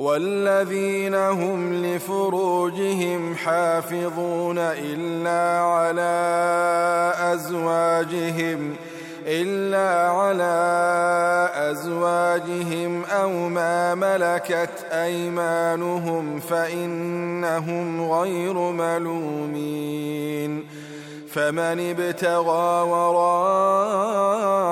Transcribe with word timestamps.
والذين 0.00 1.14
هم 1.14 1.74
لفروجهم 1.74 3.34
حافظون 3.36 4.58
إلا 4.58 5.60
على 5.60 7.12
أزواجهم 7.34 8.76
إلا 9.26 10.10
على 10.10 10.52
أزواجهم 11.54 13.04
أو 13.04 13.48
ما 13.48 13.94
ملكت 13.94 14.86
أيمانهم 14.92 16.40
فإنهم 16.40 18.12
غير 18.12 18.54
ملومين. 18.54 20.30
فمن 21.32 21.90
ابتغى 21.90 22.88
وراء 22.90 24.69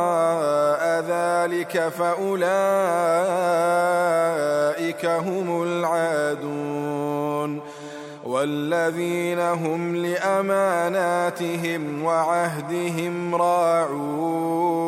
ذلك 1.38 1.88
فأولئك 1.88 2.48
هم 5.06 5.62
العادون 5.62 7.60
والذين 8.24 9.38
هم 9.38 9.96
لأماناتهم 9.96 11.42
وعهدهم 12.04 13.34
راعون 13.34 14.78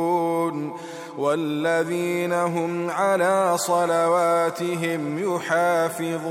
والذين 1.18 2.32
هم 2.32 2.90
على 2.90 3.52
صلواتهم 3.56 5.34
يحافظون 5.34 6.30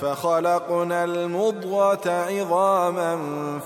فخلقنا 0.00 1.04
المضغة 1.04 2.10
عظاما 2.10 3.18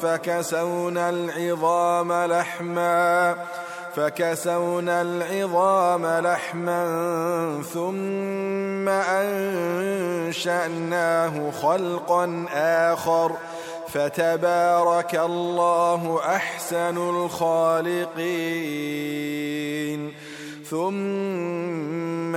فكسونا 0.03 1.11
العظام 1.11 2.13
لحما 2.13 3.37
فكسونا 3.97 5.03
العظام 5.03 6.07
لحما 6.07 6.85
ثم 7.75 8.89
أنشأناه 10.29 11.51
خلقا 11.51 12.47
آخر 12.55 13.33
فتبارك 13.89 15.15
الله 15.15 16.21
أحسن 16.25 16.97
الخالقين 16.97 18.45
ثم 20.71 22.37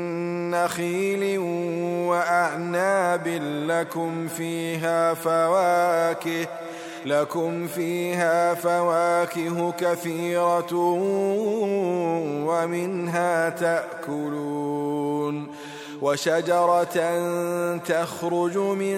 نخيل 0.51 1.39
وأعناب 2.07 3.27
لكم 3.67 4.27
فيها 4.27 5.13
فواكه 5.13 6.47
لكم 7.05 7.67
فيها 7.67 8.53
فواكه 8.53 9.71
كثيرة 9.71 10.73
ومنها 12.47 13.49
تأكلون. 13.49 15.47
وشجرة 16.01 16.97
تخرج 17.77 18.57
من 18.57 18.97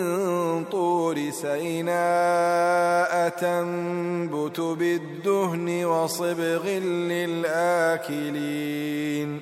طور 0.72 1.30
سيناء 1.30 3.30
تنبت 3.30 4.60
بالدهن 4.60 5.86
وصبغ 5.86 6.68
للآكلين. 8.00 9.42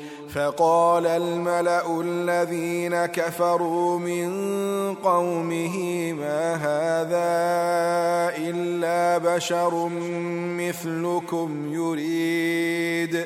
فقال 0.33 1.07
الملأ 1.07 2.01
الذين 2.01 3.05
كفروا 3.05 3.99
من 3.99 4.31
قومه 4.95 6.13
ما 6.13 6.55
هذا 6.55 7.31
إلا 8.37 9.17
بشر 9.17 9.89
مثلكم 10.57 11.73
يريد 11.73 13.25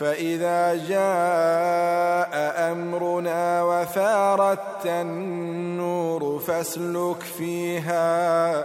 فإذا 0.00 0.74
جاء 0.88 2.72
أمرنا 2.72 3.62
وفارت 3.62 4.86
النور 4.86 6.38
فاسلك 6.38 7.20
فيها 7.38 8.64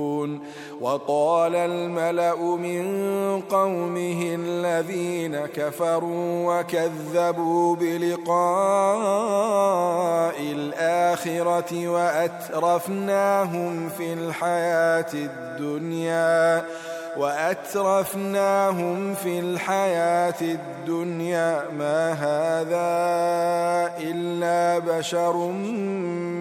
وقال 0.81 1.55
الملأ 1.55 2.55
من 2.55 3.41
قومه 3.41 4.35
الذين 4.39 5.37
كفروا 5.37 6.59
وكذبوا 6.59 7.75
بلقاء 7.75 8.31
الآخرة 10.41 11.87
وأترفناهم 11.87 13.89
في 13.89 14.13
الحياة 14.13 15.13
الدنيا 15.13 16.65
وأترفناهم 17.17 19.13
في 19.13 19.39
الحياة 19.39 20.41
الدنيا. 20.41 21.69
ما 21.77 22.11
هذا 22.13 22.91
إلا 23.97 24.79
بشر 24.79 25.51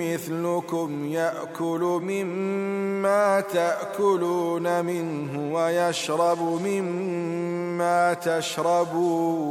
مثلكم 0.01 1.07
يأكل 1.07 2.01
مما 2.03 3.41
تأكلون 3.41 4.85
منه 4.85 5.55
ويشرب 5.55 6.43
مما 6.65 8.15
تشربون. 8.15 9.51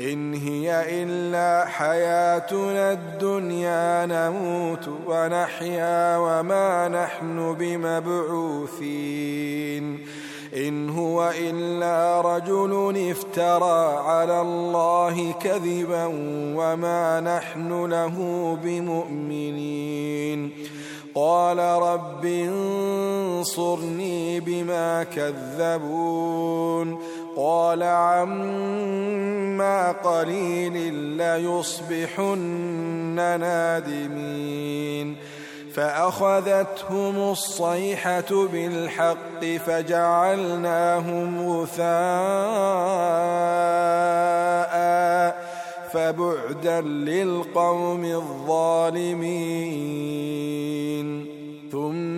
إن 0.00 0.34
هي 0.34 1.02
إلا 1.02 1.66
حياتنا 1.66 2.92
الدنيا 2.92 4.06
نموت 4.06 4.88
ونحيا 5.06 6.16
وما 6.16 6.88
نحن 6.88 7.54
بمبعوثين 7.58 9.08
إن 10.56 10.90
هو 10.90 11.32
إلا 11.40 12.20
رجل 12.20 13.10
افترى 13.10 13.96
على 13.98 14.40
الله 14.40 15.32
كذبا 15.32 16.04
وما 16.56 17.20
نحن 17.20 17.84
له 17.84 18.16
بمؤمنين 18.64 20.50
قال 21.14 21.58
رب 21.58 22.24
انصرني 23.38 24.40
بما 24.40 25.04
كذبون 25.04 26.98
قال 27.38 27.82
عما 27.82 29.92
قليل 29.92 30.94
ليصبحن 30.94 32.38
نادمين. 33.40 35.16
فأخذتهم 35.74 37.30
الصيحة 37.30 38.46
بالحق 38.52 39.44
فجعلناهم 39.66 41.50
غثاء 41.50 41.88
فبعدا 45.92 46.80
للقوم 46.80 48.04
الظالمين. 48.04 49.78
ثم 51.72 52.17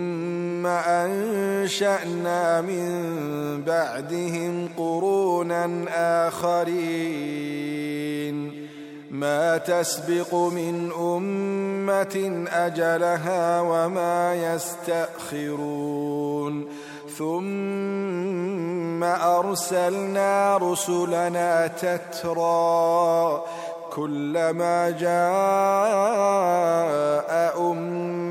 أنشأنا 0.67 2.61
من 2.61 3.11
بعدهم 3.67 4.69
قرونا 4.77 5.85
آخرين. 6.27 7.71
ما 9.11 9.57
تسبق 9.57 10.35
من 10.35 10.91
أمة 10.99 12.45
أجلها 12.51 13.61
وما 13.61 14.35
يستأخرون. 15.29 16.67
ثم 17.17 19.03
أرسلنا 19.03 20.57
رسلنا 20.57 21.67
تترى. 21.67 23.41
كلما 23.93 24.89
جاء 24.89 25.11
أمة 27.71 28.30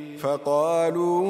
فقالوا 0.21 1.21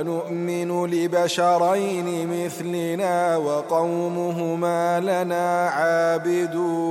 أنؤمن 0.00 0.86
لبشرين 0.86 2.28
مثلنا 2.44 3.36
وقومهما 3.36 5.00
لنا 5.00 5.68
عابدون 5.68 6.82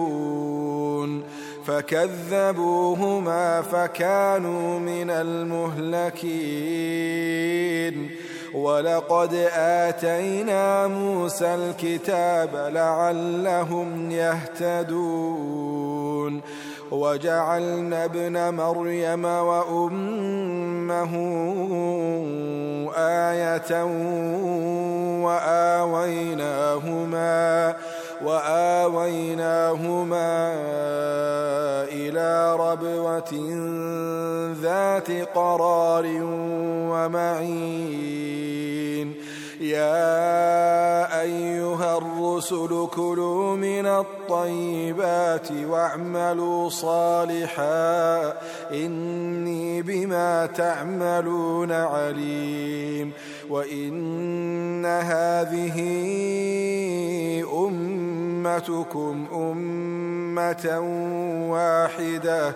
فكذبوهما 1.66 3.62
فكانوا 3.62 4.80
من 4.80 5.10
المهلكين 5.10 6.62
ولقد 8.54 9.34
آتينا 9.56 10.88
موسى 10.88 11.56
الكتاب 11.56 12.70
لعلهم 12.74 14.12
يهتدون 14.12 15.62
وجعلنا 16.92 18.06
ابن 18.06 18.54
مريم 18.54 19.26
وأمه 19.26 21.14
آية 22.98 23.84
وآويناهما 26.22 26.92
وآويناهما 28.26 29.74
إلى 31.92 32.56
ربوة 32.56 33.34
ذات 34.62 35.12
قرار 35.36 36.06
ومعين 36.92 38.42
يا 39.62 41.22
أيها 41.22 41.98
الرسل 41.98 42.88
كلوا 42.94 43.56
من 43.56 43.86
الطيبات 43.86 45.52
واعملوا 45.52 46.70
صالحا 46.70 48.34
إني 48.72 49.82
بما 49.82 50.46
تعملون 50.46 51.72
عليم 51.72 53.12
وإن 53.50 54.86
هذه 54.86 55.78
أمتكم 57.54 59.28
أمة 59.34 60.80
واحدة 61.52 62.56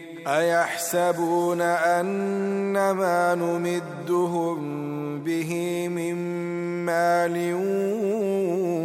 أيحسبون 0.27 1.61
أن 1.61 2.91
ما 2.91 3.35
نمدهم 3.35 4.59
به 5.23 5.87
من 5.87 6.15
مال 6.85 7.53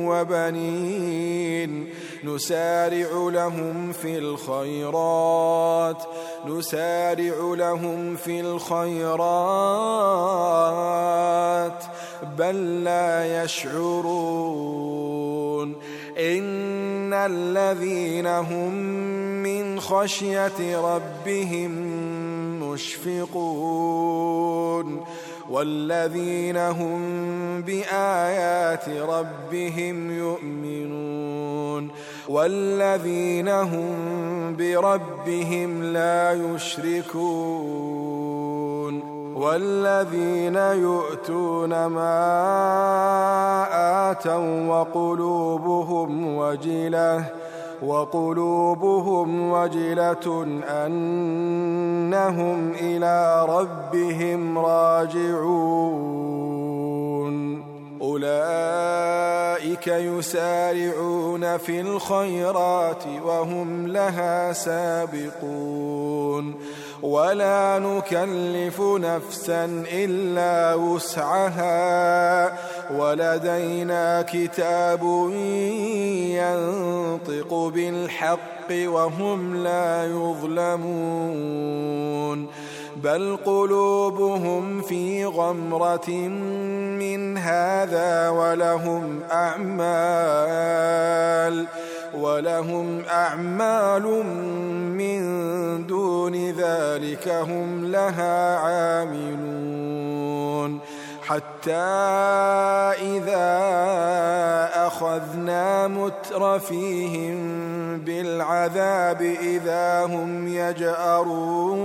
وبنين؟ 0.09 1.87
نسارع 2.25 3.09
لهم 3.13 3.93
في 3.93 4.19
الخيرات 4.19 6.03
نسارع 6.47 7.55
لهم 7.55 8.17
في 8.17 8.41
الخيرات 8.41 9.17
بل 12.39 12.85
لا 12.85 13.45
يشعرون. 13.45 14.87
إن 16.19 17.13
الذين 17.13 18.27
هم 18.27 19.16
خشية 19.87 20.81
ربهم 20.81 21.71
مشفقون 22.63 24.27
والذين 25.51 26.57
هم 26.57 27.01
بآيات 27.63 28.89
ربهم 28.89 30.19
يؤمنون 30.19 31.91
والذين 32.29 33.49
هم 33.49 34.57
بربهم 34.57 35.83
لا 35.83 36.33
يشركون 36.33 37.97
والذين 39.35 40.57
يؤتون 40.57 41.87
ما 41.87 42.17
آتوا 44.11 44.67
وقلوبهم 44.69 46.37
وجلة 46.37 47.46
وقلوبهم 47.83 49.51
وجلة 49.51 50.47
أنهم 50.69 52.73
إلى 52.81 53.47
ربهم 53.49 54.59
راجعون. 54.59 56.47
أولئك 58.03 59.87
يسارعون 59.87 61.57
في 61.57 61.81
الخيرات 61.81 63.03
وهم 63.25 63.87
لها 63.87 64.53
سابقون. 64.53 66.55
ولا 67.03 67.79
نكلف 67.79 68.81
نفسا 68.81 69.85
إلا 69.93 70.75
وسعها. 70.75 72.53
ولدينا 72.91 74.23
كتاب 74.23 75.03
ينطق 76.31 77.55
بالحق 77.75 78.71
وهم 78.71 79.57
لا 79.57 80.05
يظلمون. 80.05 81.67
بل 82.97 83.39
قلوبهم 83.45 84.83
في 84.83 85.25
غمرة 85.25 86.11
من 86.99 87.39
هذا 87.39 88.29
ولهم 88.29 89.21
أعمال. 89.33 90.77
ولهم 92.17 93.03
أعمال 93.05 94.25
من 94.97 95.21
دون 95.87 96.35
ذلك 96.51 97.29
هم 97.29 97.85
لها 97.87 98.57
عاملون. 98.59 99.67
حتى 101.27 101.73
إذا 103.03 103.51
أخذنا 104.87 105.89
مترفيهم 105.89 107.37
بالعذاب 108.01 109.23
إذا 109.23 110.05
هم 110.05 110.49
يجأرون. 110.49 111.77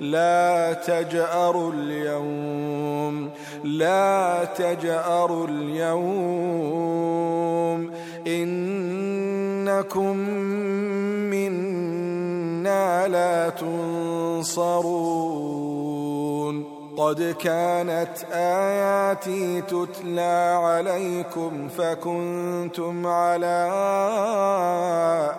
لا 0.00 0.72
تجأروا 0.72 1.72
اليوم. 1.72 3.30
لا 3.64 4.44
تجأروا 4.44 5.46
اليوم. 5.46 6.80
إنكم 8.26 10.16
منا 11.30 13.08
لا 13.08 13.48
تنصرون. 13.48 15.20
قد 16.96 17.34
كانت 17.40 18.12
آياتي 18.32 19.60
تتلى 19.60 20.60
عليكم 20.62 21.68
فكنتم 21.68 23.06
على 23.06 23.68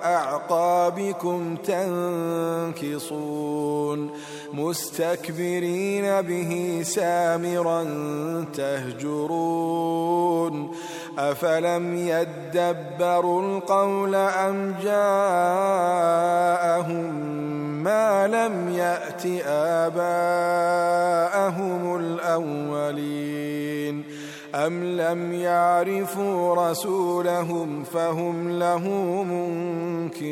أعقابكم 0.04 1.56
تنكصون. 2.76 4.10
مستكبرين 4.54 6.22
به 6.22 6.82
سامرا 6.84 7.84
تهجرون. 8.54 10.72
أفلم 11.18 11.96
يدبروا 11.96 13.42
القول 13.42 14.16
أم 14.16 14.76
جاءهم 14.84 15.02
ما 17.84 18.28
لم 18.28 18.70
يأت 18.70 19.26
آباءهم 19.86 21.96
الأولين؟ 21.96 24.04
أم 24.56 24.84
لم 24.84 25.34
يعرفوا 25.34 26.70
رسولهم 26.70 27.84
فهم 27.84 28.60
له 28.60 28.84
منكرون؟ 29.24 30.32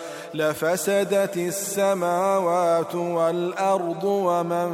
لفسدت 0.33 1.37
السماوات 1.37 2.95
والأرض 2.95 4.03
ومن 4.03 4.69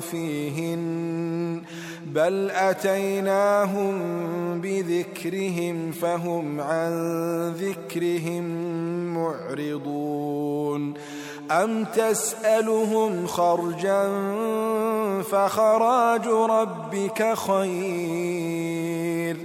فيهن 0.00 1.62
بل 2.06 2.50
أتيناهم 2.50 3.96
بذكرهم 4.60 5.92
فهم 5.92 6.60
عن 6.60 6.92
ذكرهم 7.52 8.44
معرضون. 9.14 10.94
أم 11.50 11.84
تسألهم 11.84 13.26
خرجا 13.26 14.08
فخراج 15.22 16.26
ربك 16.26 17.34
خير 17.34 19.36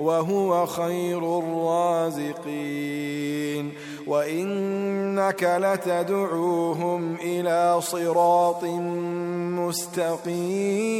وهو 0.00 0.66
خير 0.66 1.38
الرازقين. 1.38 2.44
وإنك 4.06 5.42
لتدعوهم 5.42 7.14
إلى 7.14 7.80
صراط 7.80 8.64
مستقيم 9.54 10.94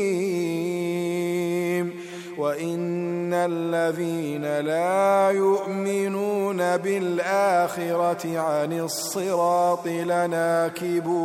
وإن 2.38 3.34
الذين 3.34 4.58
لا 4.60 5.30
يؤمنون 5.30 6.76
بالآخرة 6.76 8.38
عن 8.38 8.72
الصراط 8.72 9.86
لناكبون 9.86 11.24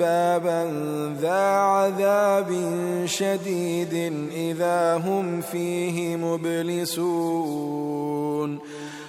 بابا 0.00 0.72
ذا 1.20 1.44
عذاب 1.56 2.50
شديد 3.06 3.94
إذا 4.32 4.96
هم 4.96 5.40
فيه 5.40 6.16
مبلسون 6.16 7.70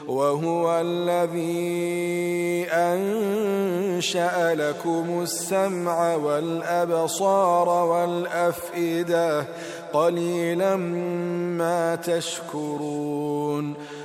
وهو 0.08 0.82
الذي 0.82 2.68
أنشأ 2.72 4.56
لكم 4.56 5.22
السمع 5.22 6.16
والأبصار 6.16 7.70
والأفئدة 7.70 9.46
قليلا 9.94 10.76
ما 11.58 11.96
تشكرون 11.96 13.74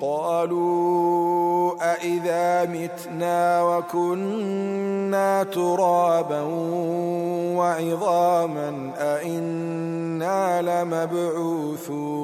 قالوا 0.00 1.74
أإذا 1.92 2.64
متنا 2.64 3.62
وكنا 3.62 5.42
ترابا 5.42 6.40
وعظاما 7.56 8.92
أإنا 8.98 10.62
لمبعوثون 10.62 12.16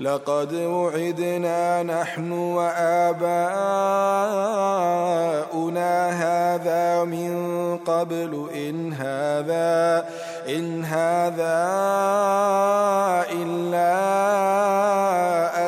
لقد 0.00 0.54
وعدنا 0.54 1.82
نحن 1.82 2.32
وآباؤنا 2.32 3.30
هذا 6.10 7.04
من 7.04 7.76
قبل 7.76 8.48
إن 8.54 8.92
هذا 8.92 10.04
إن 10.56 10.84
هذا 10.84 11.60
إلا 13.32 13.90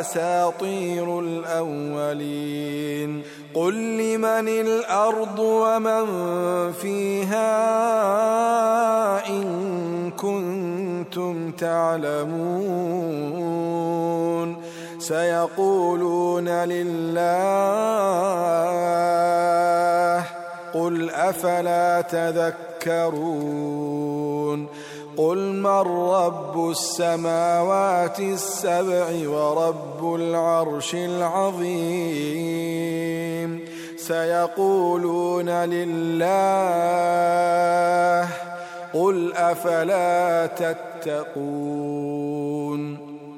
أساطير 0.00 1.20
الأولين. 1.20 3.22
قل 3.54 3.74
لمن 3.74 4.48
الأرض 4.48 5.38
ومن 5.38 6.06
فيها 6.72 7.52
إن 9.28 10.10
كنتم 10.10 11.50
تعلمون. 11.50 12.32
سيقولون 14.98 16.48
لله 16.48 17.22
قل 20.74 21.10
أفلا 21.10 22.00
تذكرون 22.00 23.52
قل 25.16 25.38
من 25.52 26.08
رب 26.10 26.70
السماوات 26.70 28.20
السبع 28.20 29.28
ورب 29.28 30.14
العرش 30.14 30.94
العظيم 30.94 32.32
سيقولون 33.96 35.48
لله 35.48 36.22
قل 38.94 39.32
أفلا 39.32 40.46
تتقون 40.46 42.02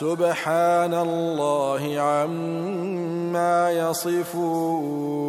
سبحان 0.00 0.94
الله 0.94 2.00
عما 2.00 3.70
يصفون. 3.70 5.24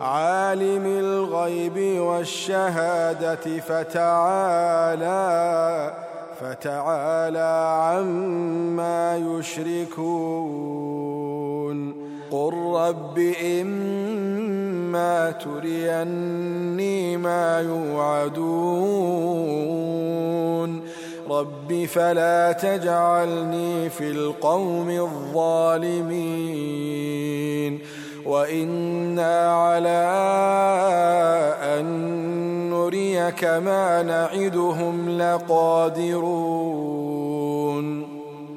عالم 0.00 0.86
الغيب 0.86 2.00
والشهادة 2.00 3.60
فتعالى 3.60 5.22
فتعالى 6.40 7.52
عما 7.82 9.16
يشركون. 9.16 10.82
قل 12.30 12.54
رب 12.74 13.18
إما 13.60 15.30
تريني 15.30 17.16
ما 17.16 17.60
يوعدون. 17.60 19.22
رب 21.40 21.84
فلا 21.84 22.52
تجعلني 22.52 23.90
في 23.90 24.10
القوم 24.10 24.90
الظالمين 24.90 26.12
وإنا 28.26 29.52
على 29.52 30.08
أن 31.62 31.84
نريك 32.70 33.44
ما 33.44 34.02
نعدهم 34.02 35.18
لقادرون 35.18 36.52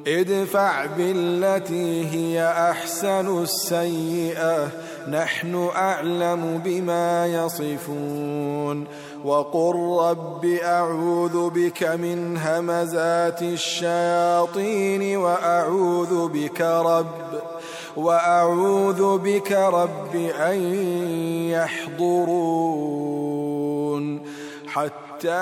ادفع 0.06 0.86
بالتي 0.86 2.06
هي 2.06 2.44
احسن 2.70 3.42
السيئه 3.42 4.68
نحن 5.08 5.68
اعلم 5.74 6.60
بما 6.64 7.26
يصفون 7.26 8.86
وقل 9.26 9.98
رب 10.00 10.44
اعوذ 10.44 11.50
بك 11.50 11.82
من 11.82 12.36
همزات 12.38 13.42
الشياطين 13.42 15.16
واعوذ 15.16 16.28
بك 16.28 16.60
رب 16.60 17.40
واعوذ 17.96 19.18
بك 19.18 19.52
رب 19.52 20.16
ان 20.38 20.74
يحضرون 21.50 22.66
حتى 24.66 25.32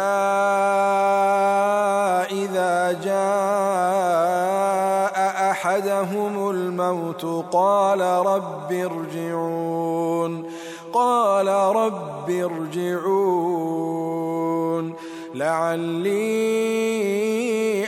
إذا 2.33 2.93
جاء 3.05 4.25
أحدهم 5.51 6.51
الموت 6.51 7.25
قال 7.53 8.01
رب 8.01 8.73
ارجعون 8.73 10.54
قال 10.95 11.49
رب 11.77 12.31
ارجعون 12.31 13.75
لعلي 15.35 16.15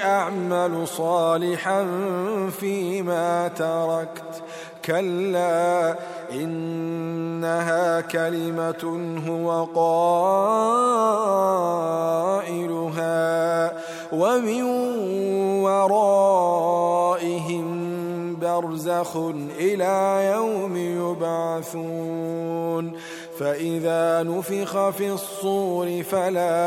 أعمل 0.03 0.89
صالحا 0.89 1.87
فيما 2.61 3.49
تركت. 3.49 4.43
كلا 4.87 5.95
إنها 6.33 8.01
كلمة 8.01 9.11
هو 9.29 9.65
قائلها 9.75 10.07
ومن 14.13 14.63
ورائهم 15.65 17.46
برزخ 18.61 19.17
إلى 19.59 20.25
يوم 20.35 20.77
يبعثون 20.77 22.93
فإذا 23.39 24.23
نفخ 24.23 24.91
في 24.91 25.11
الصور 25.11 26.03
فلا 26.03 26.67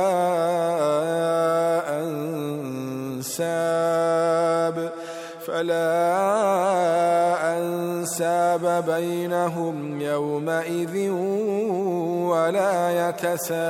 أنساب 3.19 4.91
فلا 5.45 5.88
أنساب 7.58 8.84
بينهم 8.88 10.02
يومئذ 10.02 11.10
ولا 12.30 13.10
يتساءلون 13.10 13.69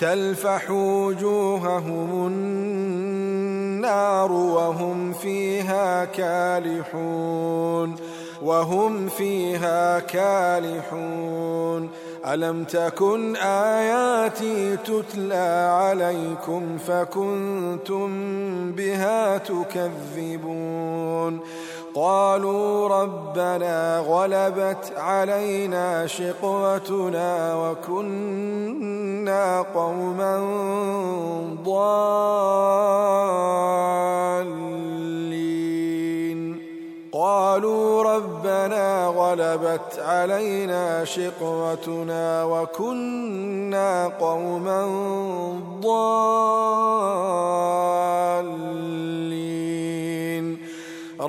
تلفح 0.00 0.70
وجوههم 0.70 2.26
النار 2.26 4.32
وهم 4.32 5.12
فيها 5.12 6.04
كالحون 6.04 7.96
وهم 8.42 9.08
فيها 9.08 10.00
كالحون. 10.00 11.90
ألم 12.26 12.64
تكن 12.64 13.36
آياتي 13.36 14.76
تتلى 14.76 15.70
عليكم 15.72 16.78
فكنتم 16.78 18.10
بها 18.72 19.38
تكذبون؟ 19.38 21.40
قالوا 21.94 22.88
ربنا 22.88 23.98
غلبت 23.98 24.92
علينا 24.96 26.06
شقوتنا 26.06 27.54
وكنا 27.54 29.64
قوما 29.74 30.38
ضالين. 31.64 31.90
قالوا 37.12 38.02
ربنا 38.02 39.06
غلبت 39.06 39.98
علينا 39.98 41.04
شقوتنا 41.04 42.44
وكنا 42.44 44.08
قوما 44.08 44.86
ضالين. 45.82 46.69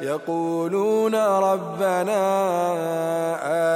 يقولون 0.00 1.14
ربنا 1.14 2.22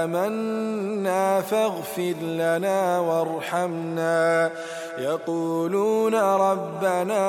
آمنا 0.05 1.41
فاغفر 1.41 2.15
لنا 2.23 2.99
وارحمنا. 2.99 4.51
يقولون 4.99 6.15
ربنا 6.15 7.27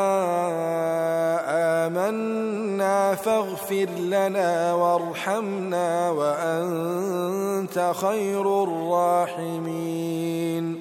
آمنا 1.86 3.16
فاغفر 3.16 3.88
لنا 4.00 4.74
وارحمنا 4.74 6.10
وأنت 6.10 7.92
خير 8.02 8.64
الراحمين. 8.64 10.81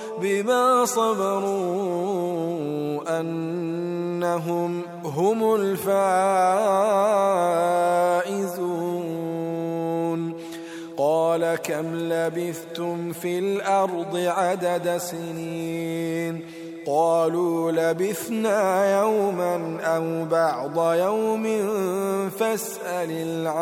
بما 0.21 0.85
صبروا 0.85 1.51
أنهم 3.19 4.81
هم 5.05 5.55
الفائزون. 5.55 6.11
قال 10.97 11.55
كم 11.55 11.95
لبثتم 11.95 13.11
في 13.13 13.39
الأرض 13.39 14.17
عدد 14.17 14.97
سنين؟ 14.97 16.41
قالوا 16.85 17.71
لبثنا 17.71 19.01
يوما 19.01 19.77
أو 19.81 20.25
بعض 20.25 20.93
يوم 20.93 21.43
فاسأل 22.29 23.11
العادين 23.11 23.61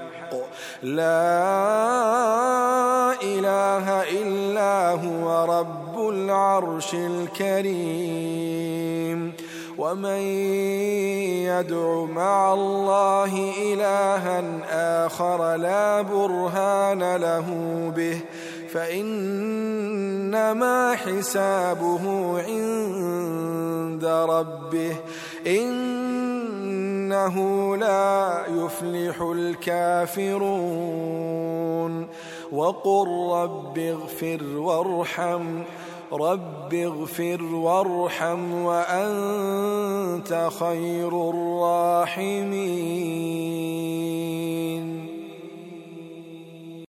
لا 0.83 1.21
إله 3.23 4.03
إلا 4.03 4.89
هو 4.91 5.45
رب 5.59 6.09
العرش 6.09 6.93
الكريم. 6.93 8.51
ومن 9.77 10.21
يدع 11.49 12.03
مع 12.03 12.53
الله 12.53 13.51
إلها 13.61 14.43
آخر 15.05 15.55
لا 15.55 16.01
برهان 16.01 17.15
له 17.15 17.47
به 17.95 18.19
فإنما 18.73 19.85
حسابه 20.95 22.01
عند 22.47 24.05
ربه. 24.05 24.95
إنه 27.11 27.75
لا 27.77 28.45
يفلح 28.47 29.21
الكافرون. 29.21 30.31
وقل 32.51 33.07
رب 33.31 33.79
اغفر 33.79 34.43
وارحم 34.57 35.63
رب 36.13 36.73
اغفر 36.73 37.43
وارحم 37.43 38.53
وأنت 38.63 40.49
خير 40.59 41.29
الراحمين. 41.29 42.21